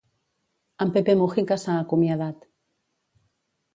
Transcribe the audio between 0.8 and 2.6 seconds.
En Pepe Mújica s'ha acomiadat